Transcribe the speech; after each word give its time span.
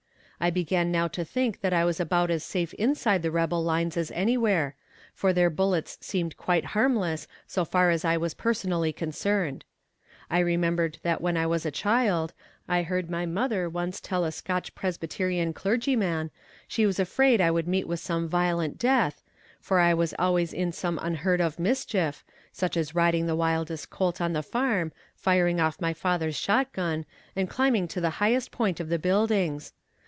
I 0.43 0.49
began 0.49 0.91
now 0.91 1.07
to 1.09 1.23
think 1.23 1.61
that 1.61 1.71
I 1.71 1.85
was 1.85 1.99
about 1.99 2.31
as 2.31 2.43
safe 2.43 2.73
inside 2.73 3.21
the 3.21 3.29
rebel 3.29 3.63
lines 3.63 3.95
as 3.95 4.09
anywhere, 4.09 4.75
for 5.13 5.33
their 5.33 5.51
bullets 5.51 5.99
seemed 6.01 6.35
quite 6.35 6.65
harmless 6.73 7.27
so 7.45 7.63
far 7.63 7.91
as 7.91 8.03
I 8.03 8.17
was 8.17 8.33
personally 8.33 8.91
concerned. 8.91 9.63
I 10.31 10.39
remembered 10.39 10.97
that 11.03 11.21
when 11.21 11.37
I 11.37 11.45
was 11.45 11.63
a 11.63 11.69
child, 11.69 12.33
I 12.67 12.81
heard 12.81 13.07
my 13.07 13.27
mother 13.27 13.69
once 13.69 14.01
tell 14.01 14.25
a 14.25 14.31
Scotch 14.31 14.73
Presbyterian 14.73 15.53
clergyman 15.53 16.31
she 16.67 16.87
was 16.87 16.99
afraid 16.99 17.39
I 17.39 17.51
would 17.51 17.67
meet 17.67 17.87
with 17.87 17.99
some 17.99 18.27
violent 18.27 18.79
death, 18.79 19.21
for 19.59 19.79
I 19.79 19.93
was 19.93 20.15
always 20.17 20.53
in 20.53 20.71
some 20.71 20.97
unheard 21.03 21.39
of 21.39 21.59
mischief, 21.59 22.25
such 22.51 22.75
as 22.75 22.95
riding 22.95 23.27
the 23.27 23.35
wildest 23.35 23.91
colt 23.91 24.19
on 24.19 24.33
the 24.33 24.41
farm, 24.41 24.91
firing 25.15 25.59
off 25.61 25.79
my 25.79 25.93
father's 25.93 26.35
shot 26.35 26.73
gun, 26.73 27.05
and 27.35 27.47
climbing 27.47 27.87
to 27.89 28.01
the 28.01 28.09
highest 28.17 28.49
point 28.49 28.79
of 28.79 28.89
the 28.89 28.97
buildings. 28.97 29.73